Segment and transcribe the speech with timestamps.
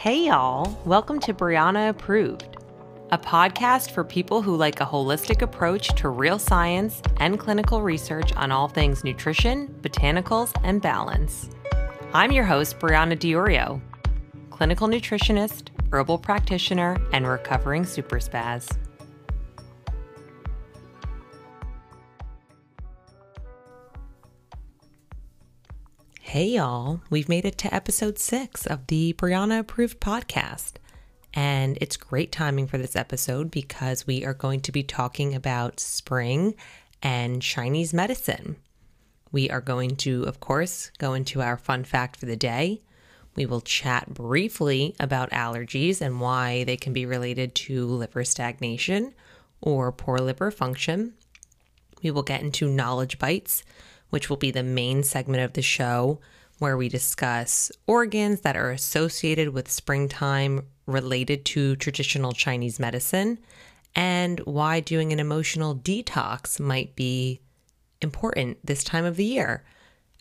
[0.00, 0.80] Hey, y'all.
[0.86, 2.56] Welcome to Brianna Approved,
[3.10, 8.32] a podcast for people who like a holistic approach to real science and clinical research
[8.32, 11.50] on all things nutrition, botanicals, and balance.
[12.14, 13.78] I'm your host, Brianna Diorio,
[14.48, 18.20] clinical nutritionist, herbal practitioner, and recovering super
[26.30, 27.00] Hey, y'all.
[27.10, 30.74] We've made it to episode six of the Brianna Approved podcast.
[31.34, 35.80] And it's great timing for this episode because we are going to be talking about
[35.80, 36.54] spring
[37.02, 38.58] and Chinese medicine.
[39.32, 42.80] We are going to, of course, go into our fun fact for the day.
[43.34, 49.14] We will chat briefly about allergies and why they can be related to liver stagnation
[49.60, 51.14] or poor liver function.
[52.04, 53.64] We will get into knowledge bites
[54.10, 56.20] which will be the main segment of the show
[56.58, 63.38] where we discuss organs that are associated with springtime related to traditional Chinese medicine
[63.94, 67.40] and why doing an emotional detox might be
[68.02, 69.64] important this time of the year.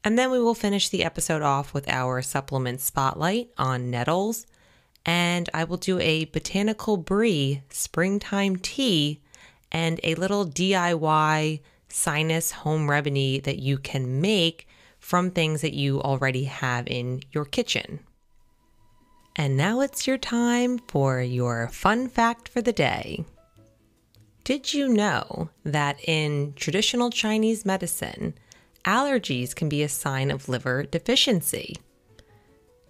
[0.03, 4.47] And then we will finish the episode off with our supplement spotlight on nettles.
[5.05, 9.21] And I will do a botanical brie springtime tea
[9.71, 14.67] and a little DIY sinus home remedy that you can make
[14.99, 17.99] from things that you already have in your kitchen.
[19.35, 23.23] And now it's your time for your fun fact for the day.
[24.43, 28.33] Did you know that in traditional Chinese medicine,
[28.83, 31.77] allergies can be a sign of liver deficiency?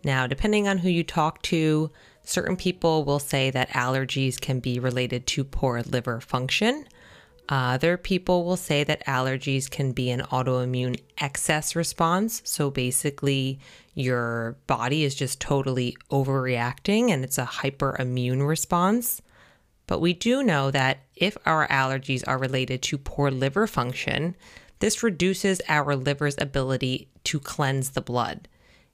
[0.04, 1.92] Now, depending on who you talk to,
[2.24, 6.86] certain people will say that allergies can be related to poor liver function,
[7.50, 12.44] other people will say that allergies can be an autoimmune excess response.
[12.46, 13.60] So basically,
[13.96, 19.22] your body is just totally overreacting and it's a hyperimmune response.
[19.88, 24.36] But we do know that if our allergies are related to poor liver function,
[24.78, 28.48] this reduces our liver's ability to cleanse the blood.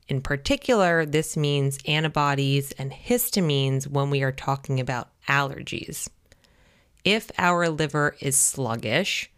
[0.08, 6.08] In particular, this means antibodies and histamines when we are talking about allergies
[7.06, 9.32] if our liver is sluggish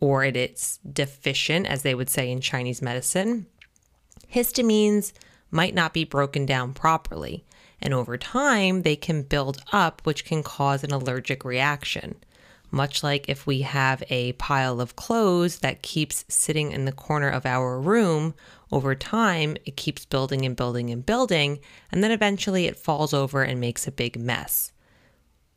[0.00, 3.46] or it is deficient, as they would say in Chinese medicine,
[4.32, 5.12] histamines
[5.50, 7.44] might not be broken down properly.
[7.82, 12.16] And over time, they can build up, which can cause an allergic reaction.
[12.70, 17.28] Much like if we have a pile of clothes that keeps sitting in the corner
[17.28, 18.34] of our room,
[18.70, 21.58] over time, it keeps building and building and building,
[21.90, 24.72] and then eventually it falls over and makes a big mess.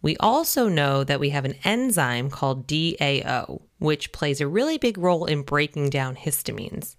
[0.04, 4.98] We also know that we have an enzyme called DAO, which plays a really big
[4.98, 6.96] role in breaking down histamines.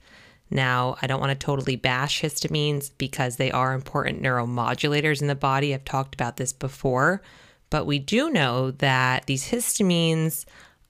[0.51, 5.35] Now, I don't want to totally bash histamines because they are important neuromodulators in the
[5.35, 5.75] body.
[5.75, 7.21] I've talked about this before,
[7.69, 10.47] but we do know that these histamines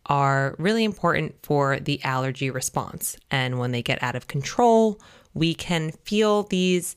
[0.07, 3.17] are really important for the allergy response.
[3.31, 5.01] And when they get out of control,
[5.33, 6.95] we can feel these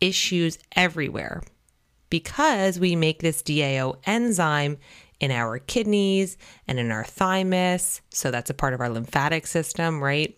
[0.00, 1.42] issues everywhere
[2.10, 4.78] because we make this DAO enzyme
[5.20, 6.36] in our kidneys
[6.68, 8.00] and in our thymus.
[8.10, 10.36] So that's a part of our lymphatic system, right?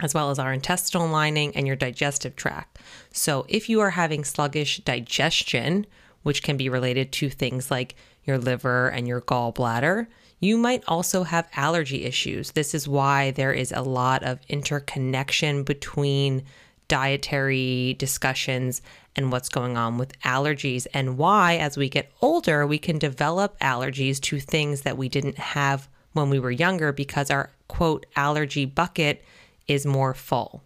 [0.00, 2.78] As well as our intestinal lining and your digestive tract.
[3.12, 5.86] So if you are having sluggish digestion,
[6.22, 7.94] which can be related to things like
[8.24, 10.06] your liver and your gallbladder,
[10.40, 12.50] you might also have allergy issues.
[12.52, 16.44] This is why there is a lot of interconnection between
[16.88, 18.82] dietary discussions
[19.14, 23.58] and what's going on with allergies, and why, as we get older, we can develop
[23.60, 28.64] allergies to things that we didn't have when we were younger because our quote allergy
[28.64, 29.24] bucket
[29.66, 30.62] is more full.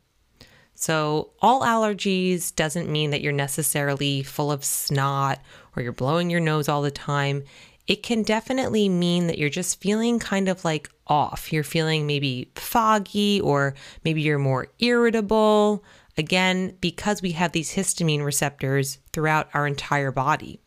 [0.75, 5.39] So, all allergies doesn't mean that you're necessarily full of snot
[5.77, 7.45] or you're blowing your nose all the time.
[7.87, 11.53] It can definitely mean that you're just feeling kind of like off.
[11.53, 15.85] You're feeling maybe foggy or maybe you're more irritable.
[16.16, 20.60] Again, because we have these histamine receptors throughout our entire body.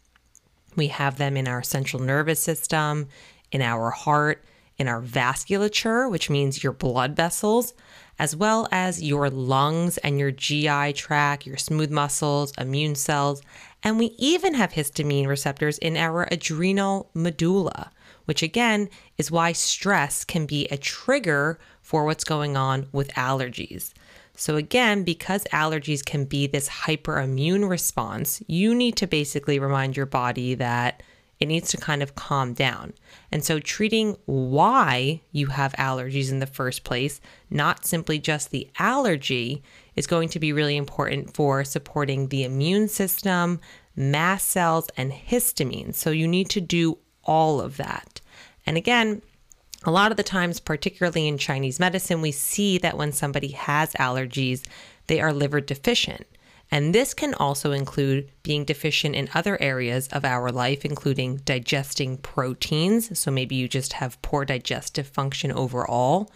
[0.76, 3.10] We have them in our central nervous system,
[3.52, 4.44] in our heart,
[4.78, 7.74] in our vasculature, which means your blood vessels,
[8.18, 13.42] as well as your lungs and your GI tract, your smooth muscles, immune cells,
[13.84, 17.92] and we even have histamine receptors in our adrenal medulla,
[18.26, 23.94] which again is why stress can be a trigger for what's going on with allergies.
[24.36, 30.08] So, again, because allergies can be this hyperimmune response, you need to basically remind your
[30.08, 31.04] body that
[31.40, 32.94] it needs to kind of calm down.
[33.32, 37.22] And so, treating why you have allergies in the first place,
[37.52, 39.62] not simply just the allergy,
[39.96, 43.60] is going to be really important for supporting the immune system,
[43.96, 45.94] mast cells, and histamine.
[45.94, 48.22] So you need to do all of that.
[48.66, 49.22] And again,
[49.84, 53.94] a lot of the times, particularly in Chinese medicine, we see that when somebody has
[53.94, 54.64] allergies,
[55.08, 56.26] they are liver deficient.
[56.72, 62.18] And this can also include being deficient in other areas of our life, including digesting
[62.18, 63.20] proteins.
[63.20, 66.32] So maybe you just have poor digestive function overall.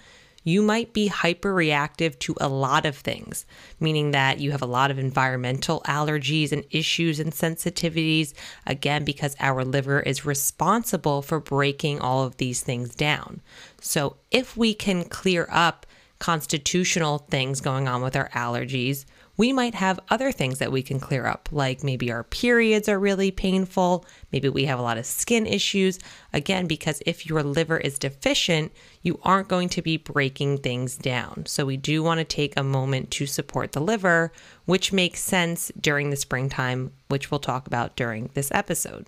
[0.48, 3.46] You might be hyperreactive to a lot of things,
[3.82, 8.34] meaning that you have a lot of environmental allergies and issues and sensitivities,
[8.66, 13.42] again, because our liver is responsible for breaking all of these things down.
[13.82, 15.86] So, if we can clear up
[16.18, 19.04] constitutional things going on with our allergies,
[19.38, 23.00] we might have other things that we can clear up, like maybe our periods are
[23.00, 26.00] really painful, maybe we have a lot of skin issues.
[26.34, 28.72] Again, because if your liver is deficient,
[29.04, 31.46] you aren't going to be breaking things down.
[31.46, 34.32] So, we do want to take a moment to support the liver,
[34.66, 39.08] which makes sense during the springtime, which we'll talk about during this episode.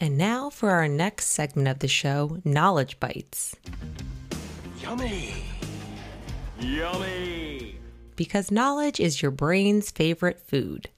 [0.00, 3.56] And now for our next segment of the show Knowledge Bites.
[4.80, 5.34] Yummy!
[6.60, 7.78] Yummy!
[8.18, 10.90] Because knowledge is your brain's favorite food.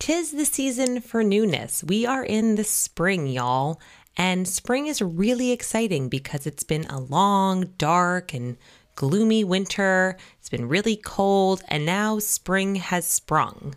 [0.00, 1.84] Tis the season for newness.
[1.84, 3.80] We are in the spring, y'all.
[4.16, 8.56] And spring is really exciting because it's been a long, dark, and
[8.96, 10.16] gloomy winter.
[10.38, 13.74] It's been really cold, and now spring has sprung.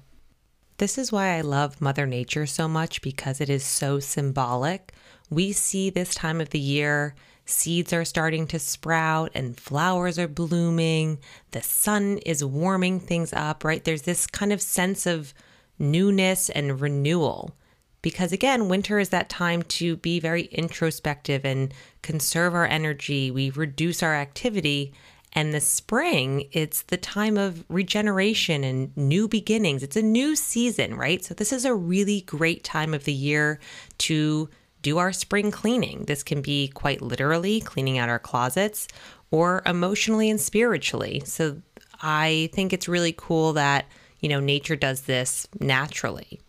[0.77, 4.93] This is why I love Mother Nature so much because it is so symbolic.
[5.29, 7.13] We see this time of the year
[7.49, 11.19] Seeds are starting to sprout and flowers are blooming.
[11.51, 13.83] The sun is warming things up, right?
[13.83, 15.33] There's this kind of sense of
[15.79, 17.55] newness and renewal.
[18.01, 23.31] Because again, winter is that time to be very introspective and conserve our energy.
[23.31, 24.93] We reduce our activity.
[25.33, 29.83] And the spring, it's the time of regeneration and new beginnings.
[29.83, 31.23] It's a new season, right?
[31.23, 33.59] So, this is a really great time of the year
[33.99, 34.49] to
[34.87, 36.05] do our spring cleaning.
[36.05, 38.87] This can be quite literally cleaning out our closets
[39.31, 41.21] or emotionally and spiritually.
[41.25, 41.61] So
[42.01, 43.85] I think it's really cool that,
[44.21, 46.39] you know, nature does this naturally.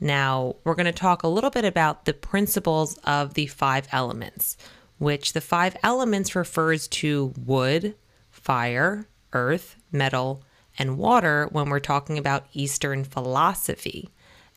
[0.00, 4.58] Now, we're going to talk a little bit about the principles of the five elements,
[4.98, 7.94] which the five elements refers to wood,
[8.30, 10.42] fire, earth, metal,
[10.78, 14.10] and water when we're talking about Eastern philosophy.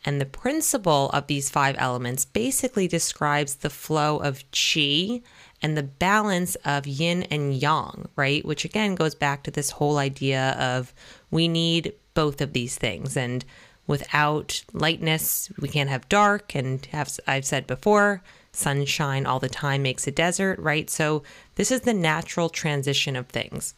[0.03, 5.21] And the principle of these five elements basically describes the flow of qi
[5.62, 8.44] and the balance of yin and yang, right?
[8.44, 10.94] Which again goes back to this whole idea of
[11.30, 13.15] we need both of these things.
[13.15, 13.45] And
[13.86, 16.56] without lightness, we can't have dark.
[16.56, 20.89] And have, I've said before, sunshine all the time makes a desert, right?
[20.89, 21.21] So
[21.56, 23.75] this is the natural transition of things.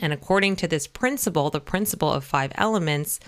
[0.00, 3.18] And according to this principle, the principle of five elements,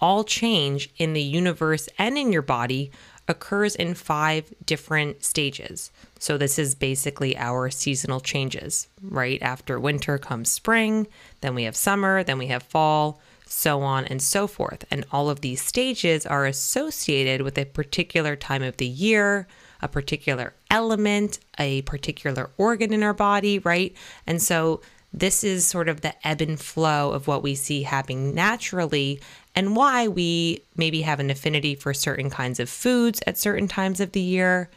[0.00, 2.90] all change in the universe and in your body
[3.28, 5.90] occurs in five different stages.
[6.18, 9.40] So, this is basically our seasonal changes, right?
[9.40, 11.06] After winter comes spring,
[11.40, 14.84] then we have summer, then we have fall, so on and so forth.
[14.90, 19.46] And all of these stages are associated with a particular time of the year,
[19.80, 23.94] a particular element, a particular organ in our body, right?
[24.26, 24.80] And so,
[25.12, 29.20] this is sort of the ebb and flow of what we see happening naturally
[29.54, 34.00] and why we maybe have an affinity for certain kinds of foods at certain times
[34.00, 34.70] of the year,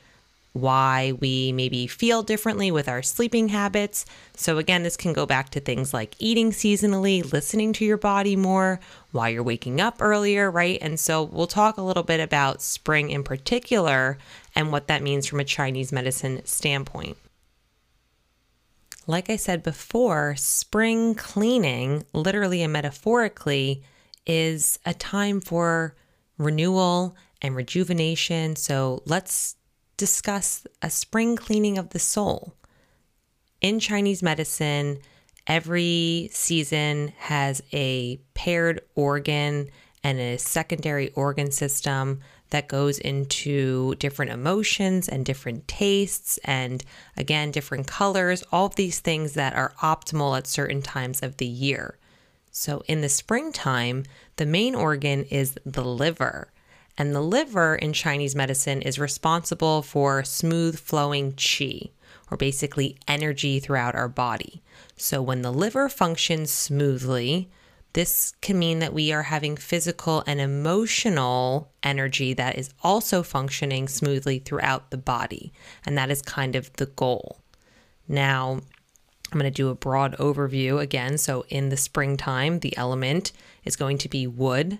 [0.53, 4.05] why we maybe feel differently with our sleeping habits.
[4.35, 8.35] So, again, this can go back to things like eating seasonally, listening to your body
[8.35, 8.79] more,
[9.11, 10.77] why you're waking up earlier, right?
[10.81, 14.17] And so, we'll talk a little bit about spring in particular
[14.55, 17.17] and what that means from a Chinese medicine standpoint.
[19.05, 23.83] Like I said before, spring cleaning, literally and metaphorically,
[24.25, 25.95] is a time for
[26.37, 28.55] renewal and rejuvenation.
[28.55, 29.55] So let's
[29.97, 32.55] discuss a spring cleaning of the soul.
[33.61, 34.99] In Chinese medicine,
[35.47, 39.69] every season has a paired organ
[40.03, 46.83] and a secondary organ system that goes into different emotions and different tastes and
[47.17, 51.47] again different colors all of these things that are optimal at certain times of the
[51.47, 51.97] year
[52.55, 54.03] so in the springtime,
[54.35, 56.53] the main organ is the liver.
[56.95, 61.89] And the liver in Chinese medicine is responsible for smooth flowing qi,
[62.29, 64.61] or basically energy throughout our body.
[64.95, 67.49] So when the liver functions smoothly,
[67.93, 73.87] this can mean that we are having physical and emotional energy that is also functioning
[73.87, 75.51] smoothly throughout the body.
[75.87, 77.39] And that is kind of the goal.
[78.07, 78.61] Now,
[79.33, 81.17] I'm going to do a broad overview again.
[81.17, 83.31] So, in the springtime, the element
[83.63, 84.79] is going to be wood.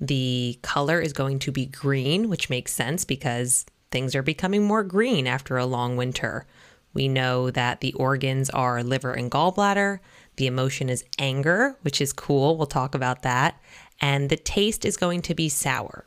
[0.00, 4.84] The color is going to be green, which makes sense because things are becoming more
[4.84, 6.46] green after a long winter.
[6.94, 9.98] We know that the organs are liver and gallbladder.
[10.36, 12.56] The emotion is anger, which is cool.
[12.56, 13.60] We'll talk about that.
[14.00, 16.06] And the taste is going to be sour.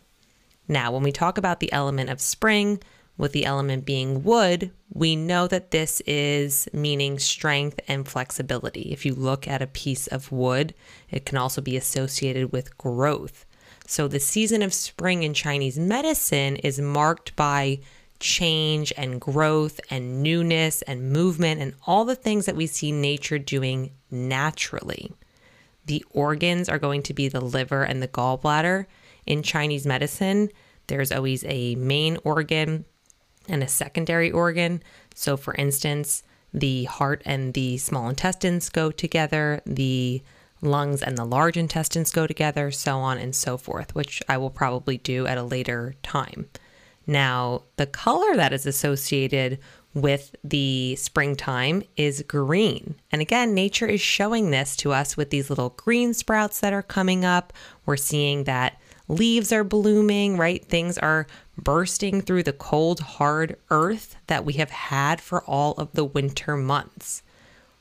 [0.67, 2.79] Now, when we talk about the element of spring,
[3.21, 8.91] with the element being wood, we know that this is meaning strength and flexibility.
[8.91, 10.73] If you look at a piece of wood,
[11.11, 13.45] it can also be associated with growth.
[13.85, 17.81] So, the season of spring in Chinese medicine is marked by
[18.19, 23.37] change and growth and newness and movement and all the things that we see nature
[23.37, 25.13] doing naturally.
[25.85, 28.87] The organs are going to be the liver and the gallbladder.
[29.27, 30.49] In Chinese medicine,
[30.87, 32.85] there's always a main organ
[33.47, 34.81] and a secondary organ.
[35.15, 40.21] So, for instance, the heart and the small intestines go together, the
[40.61, 44.49] lungs and the large intestines go together, so on and so forth, which I will
[44.49, 46.49] probably do at a later time.
[47.07, 49.59] Now, the color that is associated
[49.93, 52.95] with the springtime is green.
[53.11, 56.83] And again, nature is showing this to us with these little green sprouts that are
[56.83, 57.51] coming up.
[57.85, 58.79] We're seeing that
[59.11, 60.63] leaves are blooming, right?
[60.63, 61.27] Things are
[61.57, 66.55] bursting through the cold, hard earth that we have had for all of the winter
[66.55, 67.21] months.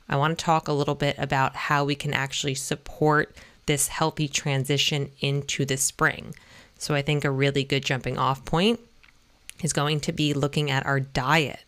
[0.09, 3.35] I want to talk a little bit about how we can actually support
[3.67, 6.35] this healthy transition into the spring.
[6.79, 8.81] So, I think a really good jumping off point
[9.63, 11.61] is going to be looking at our diet.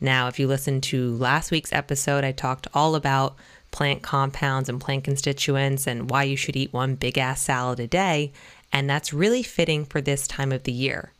[0.00, 3.36] Now, if you listen to last week's episode, I talked all about
[3.70, 7.86] plant compounds and plant constituents and why you should eat one big ass salad a
[7.86, 8.32] day.
[8.72, 11.12] And that's really fitting for this time of the year.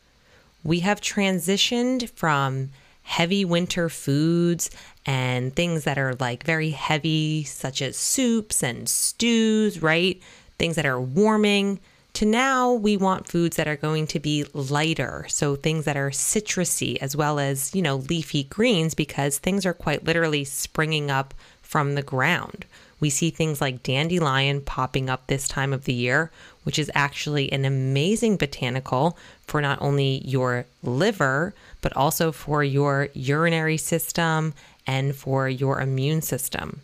[0.63, 2.69] We have transitioned from
[3.03, 4.69] heavy winter foods
[5.05, 10.21] and things that are like very heavy, such as soups and stews, right?
[10.57, 11.79] Things that are warming,
[12.13, 15.25] to now we want foods that are going to be lighter.
[15.29, 19.73] So things that are citrusy as well as, you know, leafy greens because things are
[19.73, 22.65] quite literally springing up from the ground.
[23.01, 26.31] We see things like dandelion popping up this time of the year,
[26.63, 33.09] which is actually an amazing botanical for not only your liver, but also for your
[33.13, 34.53] urinary system
[34.87, 36.79] and for your immune system.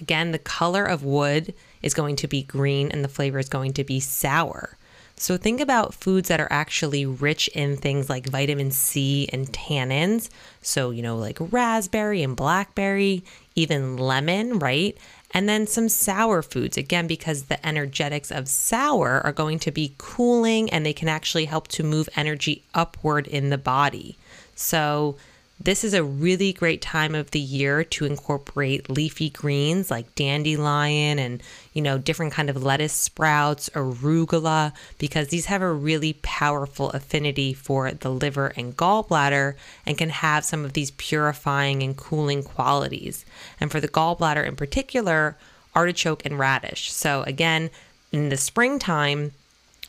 [0.00, 3.74] Again, the color of wood is going to be green and the flavor is going
[3.74, 4.76] to be sour.
[5.18, 10.28] So think about foods that are actually rich in things like vitamin C and tannins.
[10.60, 13.24] So, you know, like raspberry and blackberry,
[13.54, 14.96] even lemon, right?
[15.36, 19.92] And then some sour foods, again, because the energetics of sour are going to be
[19.98, 24.16] cooling and they can actually help to move energy upward in the body.
[24.54, 25.16] So,
[25.58, 31.18] this is a really great time of the year to incorporate leafy greens like dandelion
[31.18, 36.90] and, you know, different kind of lettuce sprouts, arugula, because these have a really powerful
[36.90, 39.54] affinity for the liver and gallbladder
[39.86, 43.24] and can have some of these purifying and cooling qualities.
[43.58, 45.36] And for the gallbladder in particular,
[45.74, 46.92] artichoke and radish.
[46.92, 47.70] So again,
[48.12, 49.32] in the springtime,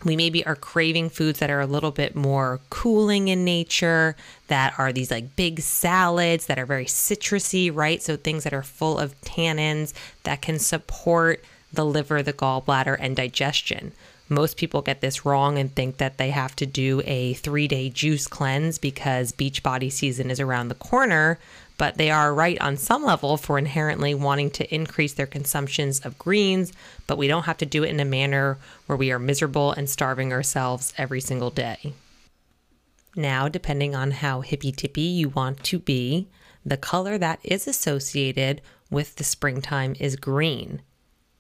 [0.04, 4.16] we maybe are craving foods that are a little bit more cooling in nature,
[4.48, 8.02] that are these like big salads that are very citrusy, right?
[8.02, 13.16] So things that are full of tannins that can support the liver, the gallbladder, and
[13.16, 13.92] digestion.
[14.30, 17.90] Most people get this wrong and think that they have to do a three day
[17.90, 21.40] juice cleanse because Beachbody season is around the corner
[21.78, 26.18] but they are right on some level for inherently wanting to increase their consumptions of
[26.18, 26.74] greens,
[27.06, 28.58] but we don't have to do it in a manner
[28.88, 31.94] where we are miserable and starving ourselves every single day.
[33.16, 36.28] Now, depending on how hippy tippy you want to be,
[36.66, 40.82] the color that is associated with the springtime is green.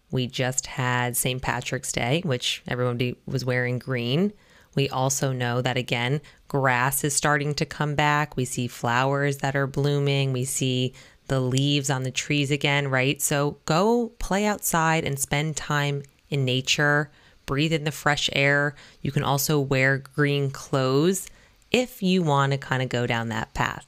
[0.10, 1.42] We just had St.
[1.42, 4.34] Patrick's Day, which everyone was wearing green.
[4.78, 8.38] We also know that again, grass is starting to come back.
[8.38, 10.34] We see flowers that are blooming.
[10.34, 10.94] We see
[11.28, 13.20] the leaves on the trees again, right?
[13.20, 17.10] So go play outside and spend time in nature,
[17.48, 18.76] breathe in the fresh air.
[19.02, 21.28] You can also wear green clothes
[21.72, 23.88] if you want to kind of go down that path.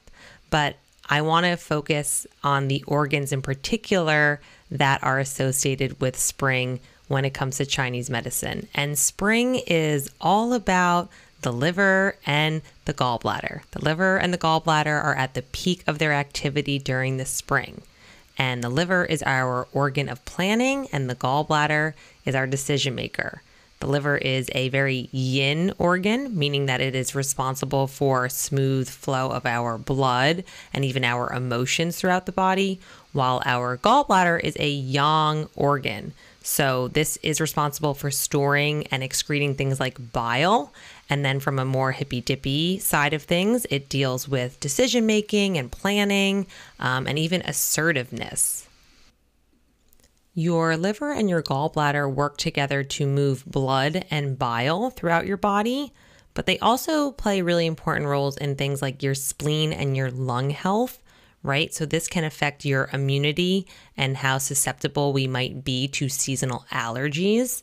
[0.50, 0.76] But
[1.08, 4.42] I want to focus on the organs in particular
[4.72, 6.80] that are associated with spring
[7.10, 8.70] when it comes to Chinese medicine.
[8.74, 11.10] And spring is all about
[11.42, 13.62] the liver and the gallbladder.
[13.72, 17.82] The liver and the gallbladder are at the peak of their activity during the spring.
[18.38, 21.94] And the liver is our organ of planning, and the gallbladder
[22.26, 23.42] is our decision maker.
[23.80, 29.30] The liver is a very yin organ, meaning that it is responsible for smooth flow
[29.32, 32.80] of our blood and even our emotions throughout the body,
[33.14, 39.56] while our gallbladder is a yang organ, So, this is responsible for storing and excreting
[39.56, 40.72] things like bile.
[41.10, 45.58] And then, from a more hippy dippy side of things, it deals with decision making
[45.58, 46.48] and planning
[46.80, 48.68] um, and even assertiveness.
[50.34, 55.92] Your liver and your gallbladder work together to move blood and bile throughout your body,
[56.34, 60.52] but they also play really important roles in things like your spleen and your lung
[60.52, 61.00] health
[61.44, 61.74] right?
[61.74, 67.62] So, this can affect your immunity and how susceptible we might be to seasonal allergies.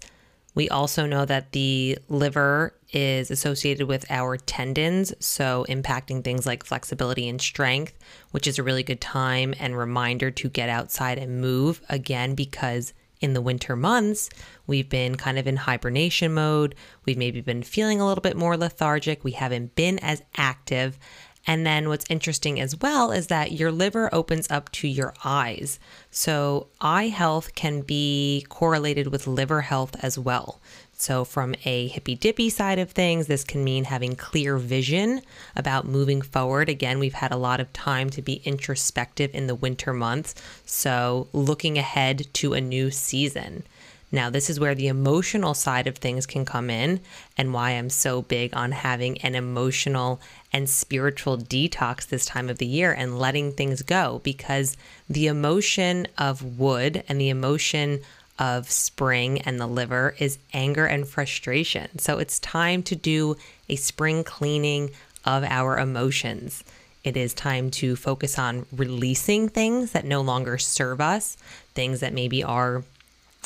[0.54, 6.64] We also know that the liver is associated with our tendons, so impacting things like
[6.64, 7.92] flexibility and strength,
[8.30, 12.94] which is a really good time and reminder to get outside and move again because
[13.20, 14.30] in the winter months,
[14.66, 16.74] we've been kind of in hibernation mode.
[17.04, 19.24] We've maybe been feeling a little bit more lethargic.
[19.24, 20.98] We haven't been as active.
[21.46, 25.78] And then what's interesting as well is that your liver opens up to your eyes.
[26.10, 30.60] So, eye health can be correlated with liver health as well.
[30.98, 35.20] So, from a hippy dippy side of things, this can mean having clear vision
[35.54, 36.68] about moving forward.
[36.68, 40.34] Again, we've had a lot of time to be introspective in the winter months.
[40.64, 43.64] So, looking ahead to a new season.
[44.12, 47.00] Now, this is where the emotional side of things can come in,
[47.36, 50.20] and why I'm so big on having an emotional
[50.52, 54.76] and spiritual detox this time of the year and letting things go because
[55.08, 58.00] the emotion of wood and the emotion
[58.38, 61.98] of spring and the liver is anger and frustration.
[61.98, 63.36] So it's time to do
[63.68, 64.90] a spring cleaning
[65.24, 66.62] of our emotions.
[67.02, 71.36] It is time to focus on releasing things that no longer serve us,
[71.74, 72.84] things that maybe are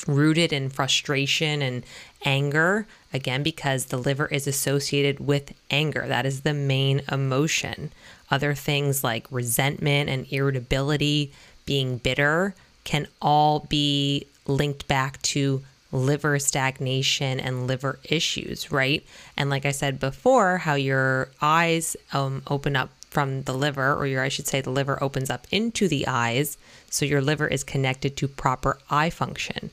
[0.07, 1.85] rooted in frustration and
[2.25, 6.07] anger, again, because the liver is associated with anger.
[6.07, 7.91] That is the main emotion.
[8.31, 11.33] Other things like resentment and irritability,
[11.67, 12.55] being bitter,
[12.85, 19.05] can all be linked back to liver stagnation and liver issues, right?
[19.37, 24.07] And like I said before, how your eyes um, open up from the liver, or
[24.07, 26.57] your, I should say, the liver opens up into the eyes.
[26.91, 29.71] So your liver is connected to proper eye function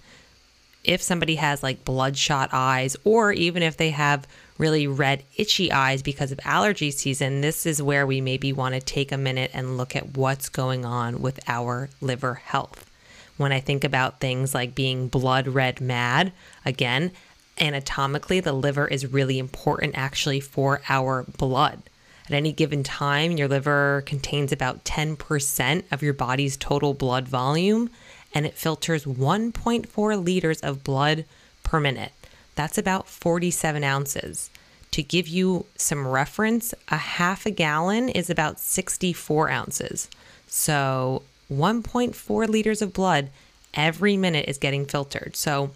[0.87, 4.25] if somebody has like bloodshot eyes, or even if they have
[4.57, 8.81] really red, itchy eyes because of allergy season, this is where we maybe want to
[8.81, 12.89] take a minute and look at what's going on with our liver health.
[13.35, 16.31] When I think about things like being blood red mad,
[16.65, 17.11] again,
[17.59, 21.83] anatomically, the liver is really important actually for our blood.
[22.27, 27.89] At any given time, your liver contains about 10% of your body's total blood volume
[28.33, 31.25] and it filters 1.4 liters of blood
[31.63, 32.11] per minute.
[32.55, 34.49] That's about 47 ounces.
[34.91, 40.09] To give you some reference, a half a gallon is about 64 ounces.
[40.47, 43.29] So 1.4 liters of blood
[43.73, 45.35] every minute is getting filtered.
[45.35, 45.71] So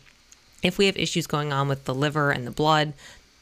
[0.64, 2.94] if we have issues going on with the liver and the blood,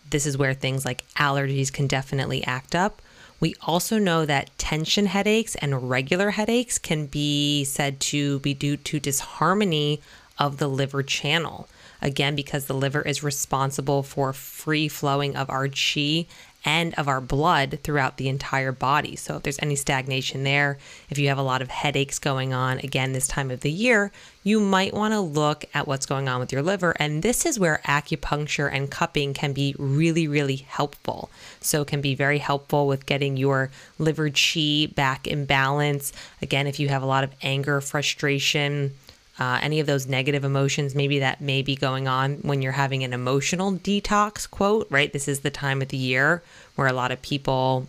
[0.10, 3.02] this is where things like allergies can definitely act up.
[3.39, 8.77] We also know that tension headaches and regular headaches can be said to be due
[8.77, 9.99] to disharmony
[10.38, 11.67] of the liver channel.
[12.03, 16.27] Again, because the liver is responsible for free flowing of our chi
[16.65, 19.15] and of our blood throughout the entire body.
[19.15, 20.78] So, if there's any stagnation there,
[21.10, 24.12] if you have a lot of headaches going on, again, this time of the year,
[24.43, 26.91] you might want to look at what's going on with your liver.
[26.98, 31.30] And this is where acupuncture and cupping can be really, really helpful.
[31.62, 36.12] So, it can be very helpful with getting your liver chi back in balance.
[36.41, 38.95] Again, if you have a lot of anger, frustration,
[39.39, 43.04] uh, any of those negative emotions, maybe that may be going on when you're having
[43.04, 45.13] an emotional detox, quote, right?
[45.13, 46.43] This is the time of the year
[46.75, 47.88] where a lot of people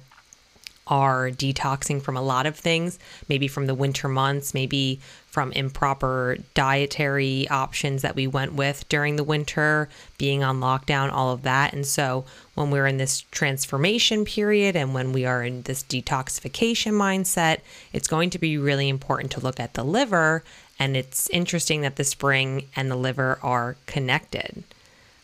[0.87, 6.37] are detoxing from a lot of things, maybe from the winter months, maybe from improper
[6.55, 11.73] dietary options that we went with during the winter, being on lockdown, all of that.
[11.73, 16.93] And so, when we're in this transformation period and when we are in this detoxification
[16.93, 17.61] mindset,
[17.93, 20.43] it's going to be really important to look at the liver
[20.81, 24.65] and it's interesting that the spring and the liver are connected.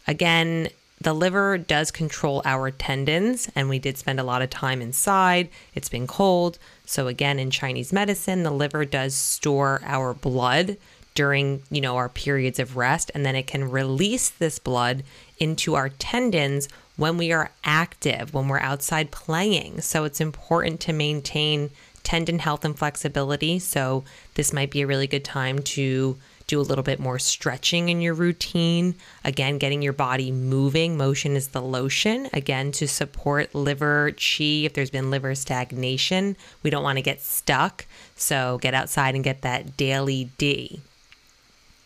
[0.06, 0.68] Again,
[1.00, 5.48] the liver does control our tendons, and we did spend a lot of time inside.
[5.74, 6.58] It's been cold.
[6.84, 10.76] So, again, in Chinese medicine, the liver does store our blood
[11.14, 15.02] during you know our periods of rest and then it can release this blood
[15.38, 20.92] into our tendons when we are active when we're outside playing so it's important to
[20.92, 21.70] maintain
[22.06, 23.58] tendon health and flexibility.
[23.58, 26.16] So, this might be a really good time to
[26.46, 28.94] do a little bit more stretching in your routine.
[29.24, 30.96] Again, getting your body moving.
[30.96, 32.28] Motion is the lotion.
[32.32, 34.62] Again, to support liver chi.
[34.64, 37.86] If there's been liver stagnation, we don't want to get stuck.
[38.14, 40.80] So, get outside and get that daily D.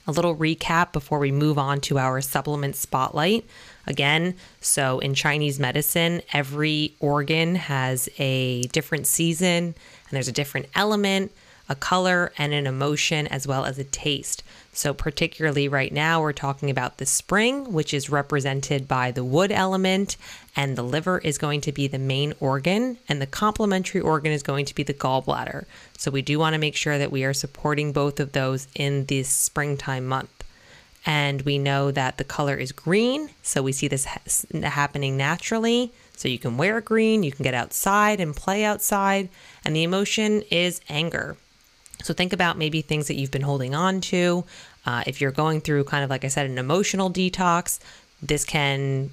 [0.07, 3.47] A little recap before we move on to our supplement spotlight.
[3.87, 9.75] Again, so in Chinese medicine, every organ has a different season
[10.11, 11.31] and there's a different element,
[11.69, 14.43] a color, and an emotion, as well as a taste.
[14.73, 19.53] So, particularly right now, we're talking about the spring, which is represented by the wood
[19.53, 20.17] element,
[20.57, 24.43] and the liver is going to be the main organ, and the complementary organ is
[24.43, 25.65] going to be the gallbladder.
[25.97, 29.07] So, we do want to make sure that we are supporting both of those in
[29.07, 30.31] this springtime month.
[31.07, 34.21] And we know that the color is green, so we see this ha-
[34.63, 35.93] happening naturally.
[36.21, 39.31] So, you can wear green, you can get outside and play outside,
[39.65, 41.37] and the emotion is anger.
[42.03, 44.45] So think about maybe things that you've been holding on to.
[44.87, 47.79] Uh, if you're going through kind of like I said, an emotional detox,
[48.23, 49.11] this can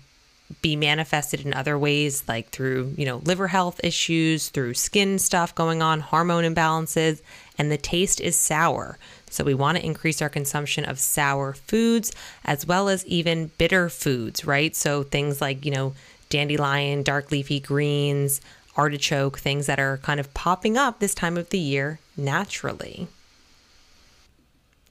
[0.62, 5.54] be manifested in other ways, like through you know liver health issues, through skin stuff
[5.54, 7.22] going on, hormone imbalances,
[7.58, 8.98] and the taste is sour.
[9.30, 12.14] So we want to increase our consumption of sour foods
[12.46, 14.74] as well as even bitter foods, right?
[14.74, 15.94] So things like you know
[16.30, 18.42] dandelion, dark leafy greens,
[18.76, 23.08] artichoke, things that are kind of popping up this time of the year naturally.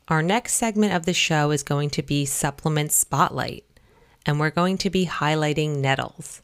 [0.09, 3.64] Our next segment of the show is going to be Supplement Spotlight,
[4.25, 6.42] and we're going to be highlighting nettles.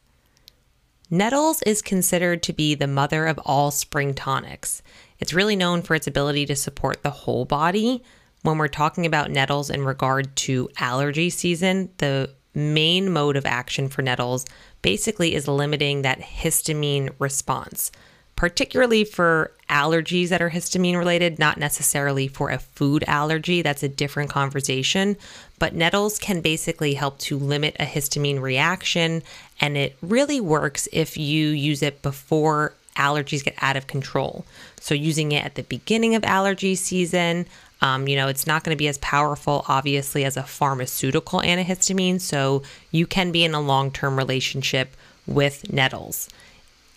[1.09, 4.81] Nettles is considered to be the mother of all spring tonics.
[5.19, 8.03] It's really known for its ability to support the whole body.
[8.41, 13.89] When we're talking about nettles in regard to allergy season, the main mode of action
[13.89, 14.45] for nettles
[14.81, 17.91] basically is limiting that histamine response,
[18.35, 23.61] particularly for allergies that are histamine related, not necessarily for a food allergy.
[23.61, 25.17] That's a different conversation.
[25.59, 29.23] But nettles can basically help to limit a histamine reaction,
[29.59, 34.45] and it really works if you use it before allergies get out of control.
[34.79, 37.45] So, using it at the beginning of allergy season,
[37.83, 42.21] um, you know, it's not going to be as powerful, obviously, as a pharmaceutical antihistamine.
[42.21, 44.95] So you can be in a long term relationship
[45.27, 46.29] with nettles.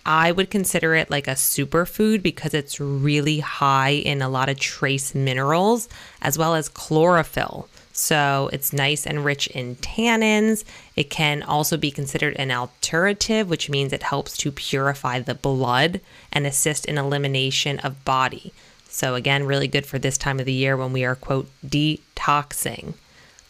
[0.04, 4.60] I would consider it like a superfood because it's really high in a lot of
[4.60, 5.88] trace minerals
[6.22, 7.68] as well as chlorophyll.
[7.96, 10.64] So it's nice and rich in tannins.
[10.96, 16.02] It can also be considered an alterative, which means it helps to purify the blood
[16.30, 18.52] and assist in elimination of body.
[18.90, 22.94] So, again, really good for this time of the year when we are, quote, detoxing.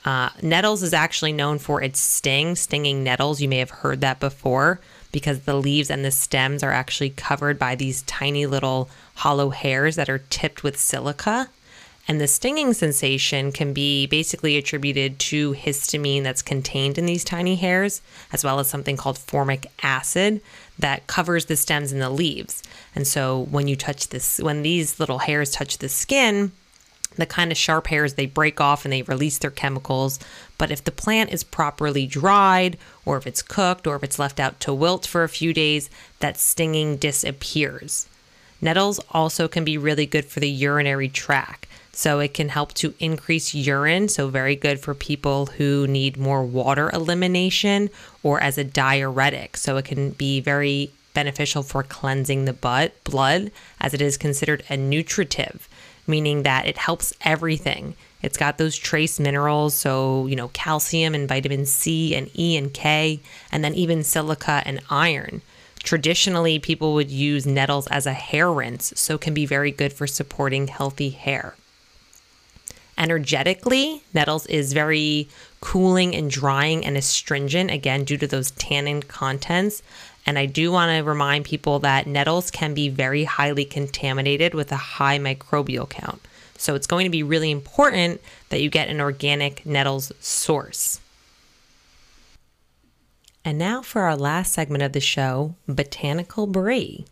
[0.05, 3.41] Uh, nettles is actually known for its sting, stinging nettles.
[3.41, 4.79] You may have heard that before
[5.11, 9.97] because the leaves and the stems are actually covered by these tiny little hollow hairs
[9.97, 11.49] that are tipped with silica.
[12.09, 17.57] And the stinging sensation can be basically attributed to histamine that's contained in these tiny
[17.57, 18.01] hairs,
[18.33, 20.41] as well as something called formic acid
[20.79, 22.63] that covers the stems and the leaves.
[22.95, 26.53] And so when you touch this, when these little hairs touch the skin,
[27.17, 30.21] the kind of sharp hairs they break off and they release their chemicals.
[30.59, 34.39] But if the plant is properly dried, or if it's cooked, or if it's left
[34.39, 35.91] out to wilt for a few days,
[36.21, 38.07] that stinging disappears.
[38.61, 41.67] Nettles also can be really good for the urinary tract.
[41.97, 44.11] So it can help to increase urine.
[44.11, 47.89] So, very good for people who need more water elimination
[48.23, 49.57] or as a diuretic.
[49.57, 54.63] So, it can be very beneficial for cleansing the butt, blood, as it is considered
[54.69, 55.71] a nutritive,
[56.07, 57.95] meaning that it helps everything.
[58.21, 62.75] It's got those trace minerals, so, you know, calcium and vitamin C and E and
[62.75, 65.41] K, and then even silica and iron.
[65.83, 70.07] Traditionally, people would use nettles as a hair rinse, so can be very good for
[70.07, 71.55] supporting healthy hair.
[72.99, 75.29] Energetically, nettles is very
[75.61, 79.83] cooling and drying and astringent, again, due to those tannin contents.
[80.25, 84.73] And I do want to remind people that nettles can be very highly contaminated with
[84.73, 86.21] a high microbial count.
[86.59, 91.01] So it's going to be really important that you get an organic nettles source.
[93.45, 97.05] And now for our last segment of the show Botanical Brie.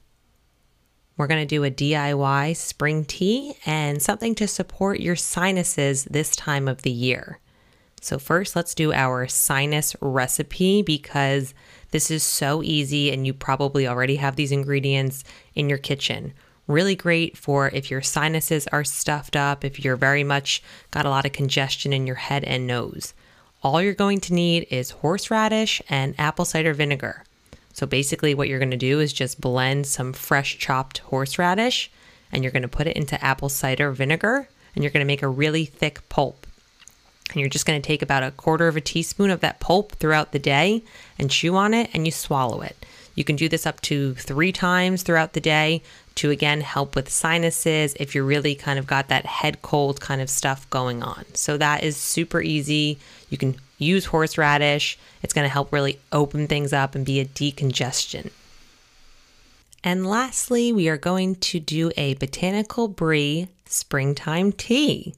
[1.16, 6.34] We're going to do a DIY spring tea and something to support your sinuses this
[6.34, 7.38] time of the year.
[8.00, 11.54] So, first, let's do our sinus recipe because
[11.90, 15.24] this is so easy and you probably already have these ingredients
[15.54, 16.34] in your kitchen.
[16.66, 21.10] Really great for if your sinuses are stuffed up, if you're very much got a
[21.10, 23.14] lot of congestion in your head and nose.
[23.62, 27.24] All you're going to need is horseradish and apple cider vinegar.
[27.74, 31.90] So basically, what you're going to do is just blend some fresh chopped horseradish
[32.32, 35.22] and you're going to put it into apple cider vinegar and you're going to make
[35.22, 36.46] a really thick pulp.
[37.30, 39.92] And you're just going to take about a quarter of a teaspoon of that pulp
[39.92, 40.82] throughout the day
[41.18, 42.86] and chew on it and you swallow it.
[43.14, 45.82] You can do this up to three times throughout the day.
[46.16, 50.20] To again help with sinuses if you're really kind of got that head cold kind
[50.20, 51.24] of stuff going on.
[51.34, 52.98] So that is super easy.
[53.30, 54.98] You can use horseradish.
[55.22, 58.30] It's going to help really open things up and be a decongestion.
[59.82, 65.14] And lastly, we are going to do a botanical brie springtime tea.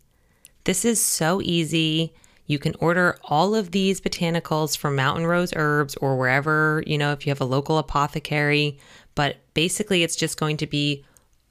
[0.64, 2.12] This is so easy.
[2.48, 7.12] You can order all of these botanicals from Mountain Rose Herbs or wherever, you know,
[7.12, 8.78] if you have a local apothecary.
[9.14, 11.02] But basically, it's just going to be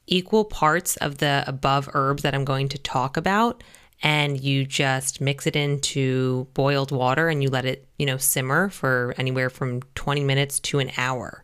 [0.06, 3.64] equal parts of the above herbs that I'm going to talk about.
[4.04, 8.70] And you just mix it into boiled water and you let it, you know, simmer
[8.70, 11.44] for anywhere from 20 minutes to an hour.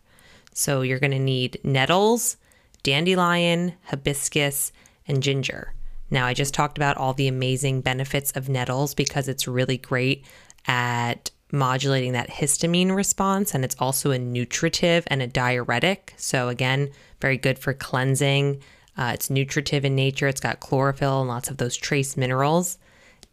[0.54, 2.38] So you're going to need nettles,
[2.84, 4.72] dandelion, hibiscus,
[5.08, 5.74] and ginger.
[6.12, 10.26] Now, I just talked about all the amazing benefits of nettles because it's really great
[10.68, 16.14] at modulating that histamine response and it's also a nutritive and a diuretic.
[16.18, 18.62] So, again, very good for cleansing.
[18.98, 22.78] Uh, it's nutritive in nature, it's got chlorophyll and lots of those trace minerals.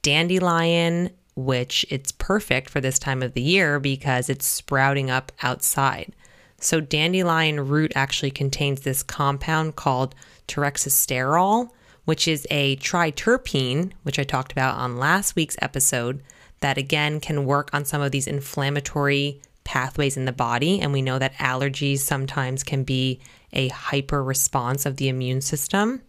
[0.03, 6.13] Dandelion, which it's perfect for this time of the year because it's sprouting up outside.
[6.61, 10.15] So, dandelion root actually contains this compound called
[10.49, 11.71] taraxasterol,
[12.05, 16.23] which is a triterpene, which I talked about on last week's episode,
[16.61, 20.81] that again can work on some of these inflammatory pathways in the body.
[20.81, 23.21] And we know that allergies sometimes can be
[23.53, 26.03] a hyper response of the immune system.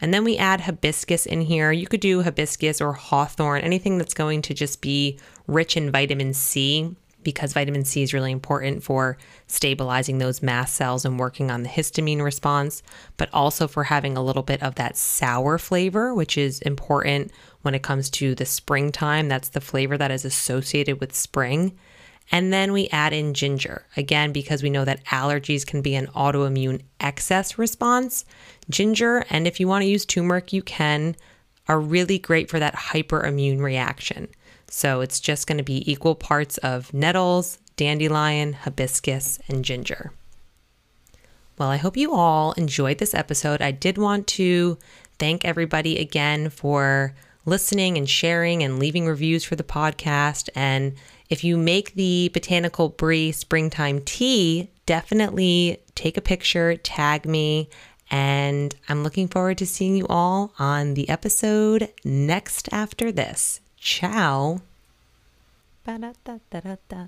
[0.00, 1.72] And then we add hibiscus in here.
[1.72, 6.34] You could do hibiscus or hawthorn, anything that's going to just be rich in vitamin
[6.34, 6.94] C
[7.26, 11.68] because vitamin C is really important for stabilizing those mast cells and working on the
[11.68, 12.84] histamine response,
[13.16, 17.74] but also for having a little bit of that sour flavor, which is important when
[17.74, 19.28] it comes to the springtime.
[19.28, 21.76] That's the flavor that is associated with spring.
[22.32, 26.08] And then we add in ginger, again, because we know that allergies can be an
[26.08, 28.24] autoimmune excess response.
[28.68, 31.14] Ginger, and if you want to use turmeric, you can,
[31.68, 34.28] are really great for that hyperimmune reaction.
[34.68, 40.12] So it's just going to be equal parts of nettles, dandelion, hibiscus, and ginger.
[41.58, 43.62] Well, I hope you all enjoyed this episode.
[43.62, 44.78] I did want to
[45.18, 47.14] thank everybody again for
[47.46, 50.50] listening and sharing and leaving reviews for the podcast.
[50.54, 50.94] And
[51.30, 57.68] if you make the Botanical Brie springtime tea, definitely take a picture, tag me,
[58.10, 63.60] and I'm looking forward to seeing you all on the episode next after this.
[63.78, 64.60] Ciao.
[65.84, 67.06] Ba-da-da-da-da-da.